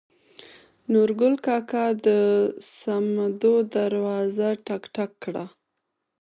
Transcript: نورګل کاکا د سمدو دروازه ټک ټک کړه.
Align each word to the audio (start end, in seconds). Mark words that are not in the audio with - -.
نورګل 0.91 1.33
کاکا 1.45 1.85
د 2.05 2.07
سمدو 2.77 3.55
دروازه 3.75 4.49
ټک 4.65 4.83
ټک 4.95 5.11
کړه. 5.23 5.45